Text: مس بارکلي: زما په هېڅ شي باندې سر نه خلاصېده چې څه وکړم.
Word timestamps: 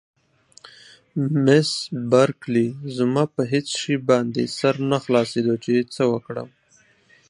مس 1.43 1.69
بارکلي: 2.11 2.67
زما 2.97 3.23
په 3.35 3.41
هېڅ 3.51 3.67
شي 3.81 3.95
باندې 4.09 4.43
سر 4.57 4.75
نه 4.91 4.97
خلاصېده 5.03 5.53
چې 5.63 5.73
څه 5.93 6.03
وکړم. 6.13 6.49